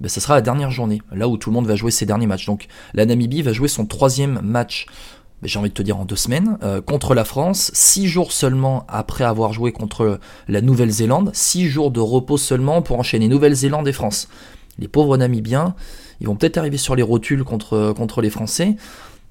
[0.00, 2.28] ben, ça sera la dernière journée, là où tout le monde va jouer ses derniers
[2.28, 2.46] matchs.
[2.46, 4.86] Donc la Namibie va jouer son troisième match
[5.42, 8.84] j'ai envie de te dire en deux semaines, euh, contre la France, six jours seulement
[8.88, 10.18] après avoir joué contre
[10.48, 14.28] la Nouvelle-Zélande, six jours de repos seulement pour enchaîner Nouvelle-Zélande et France.
[14.78, 15.74] Les pauvres Namibiens,
[16.20, 18.76] ils vont peut-être arriver sur les rotules contre, contre les Français.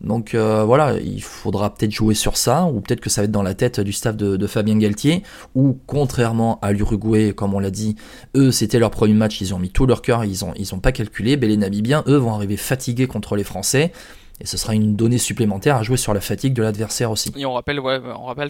[0.02, 3.32] Donc euh, voilà, il faudra peut-être jouer sur ça, ou peut-être que ça va être
[3.32, 5.24] dans la tête du staff de, Fabien Galtier,
[5.56, 7.96] ou contrairement à l'Uruguay, comme on l'a dit,
[8.36, 10.80] eux c'était leur premier match, ils ont mis tout leur cœur, ils ont, ils ont
[10.80, 13.91] pas calculé, ben, les Namibiens, eux, vont arriver fatigués contre les Français,
[14.41, 17.32] et ce sera une donnée supplémentaire à jouer sur la fatigue de l'adversaire aussi.
[17.38, 17.82] Et on rappelle,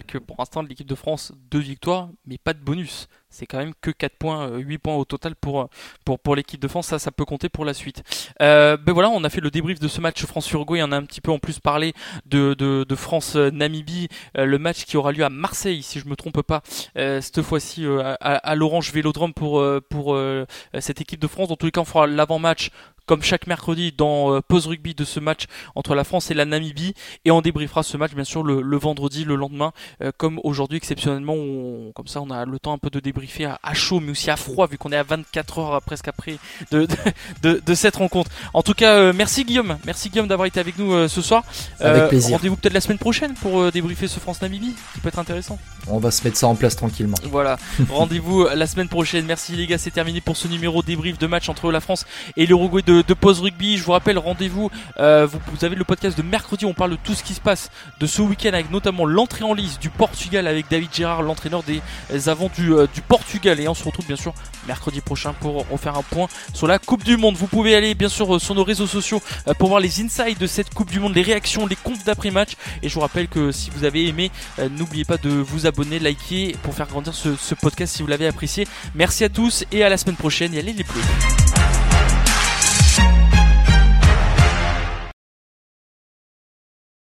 [0.04, 3.08] que pour l'instant, l'équipe de France, deux victoires, mais pas de bonus.
[3.36, 5.68] C'est quand même que 4 points, euh, 8 points au total pour,
[6.04, 6.86] pour, pour l'équipe de France.
[6.86, 8.02] Ça, ça peut compter pour la suite.
[8.40, 10.82] Euh, ben voilà, on a fait le débrief de ce match France-Uruguay.
[10.82, 11.92] On a un petit peu en plus parlé
[12.24, 16.40] de, de, France-Namibie, euh, le match qui aura lieu à Marseille, si je me trompe
[16.42, 16.62] pas,
[16.96, 20.46] euh, cette fois-ci euh, à, l'Orange Vélodrome pour, euh, pour euh,
[20.78, 21.48] cette équipe de France.
[21.48, 22.70] Dans tous les cas, on fera l'avant-match
[23.06, 26.44] comme chaque mercredi dans euh, Pause Rugby de ce match entre la France et la
[26.44, 26.94] Namibie.
[27.24, 29.72] Et on débriefera ce match, bien sûr, le, le vendredi, le lendemain,
[30.02, 31.34] euh, comme aujourd'hui, exceptionnellement.
[31.34, 34.12] On, comme ça, on a le temps un peu de débriefer à, à chaud, mais
[34.12, 36.38] aussi à froid, vu qu'on est à 24 heures presque après
[36.70, 36.96] de, de,
[37.42, 38.30] de, de cette rencontre.
[38.54, 39.78] En tout cas, euh, merci Guillaume.
[39.84, 41.44] Merci Guillaume d'avoir été avec nous euh, ce soir.
[41.80, 42.36] Avec plaisir.
[42.36, 45.58] Rendez-vous peut-être la semaine prochaine pour euh, débriefer ce France-Namibie, qui peut être intéressant.
[45.88, 47.16] On va se mettre ça en place tranquillement.
[47.24, 47.58] Voilà,
[47.90, 49.24] rendez-vous la semaine prochaine.
[49.26, 52.46] Merci les gars, c'est terminé pour ce numéro débrief de match entre la France et
[52.46, 53.76] l'Uruguay de, de Pause Rugby.
[53.76, 56.98] Je vous rappelle, rendez-vous, euh, vous, vous, avez le podcast de mercredi, on parle de
[57.02, 60.46] tout ce qui se passe de ce week-end avec notamment l'entrée en liste du Portugal
[60.46, 63.15] avec David Gérard, l'entraîneur des avants du, euh, du Portugal.
[63.44, 64.34] Et on se retrouve bien sûr
[64.66, 67.36] mercredi prochain pour refaire un point sur la Coupe du Monde.
[67.36, 70.46] Vous pouvez aller bien sûr sur nos réseaux sociaux euh, pour voir les insights de
[70.46, 72.52] cette Coupe du Monde, les réactions, les comptes d'après-match.
[72.82, 75.98] Et je vous rappelle que si vous avez aimé, euh, n'oubliez pas de vous abonner,
[75.98, 78.66] liker pour faire grandir ce, podcast si vous l'avez apprécié.
[78.94, 80.84] Merci à tous et à la semaine prochaine et allez les.
[80.84, 81.55] Ciao